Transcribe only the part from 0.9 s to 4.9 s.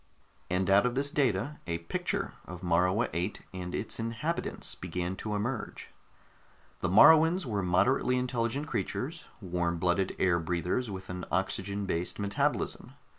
this data, a picture of Morua VIII and its inhabitants